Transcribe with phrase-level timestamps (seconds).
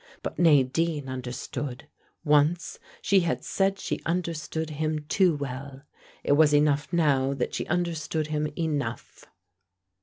[0.23, 1.87] But Nadine understood:
[2.25, 5.83] once she had said she understood him too well.
[6.23, 9.25] It was enough now that she understood him enough.